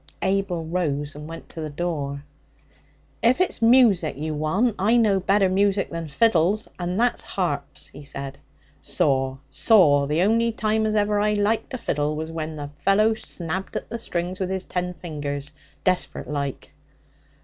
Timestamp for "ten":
14.65-14.95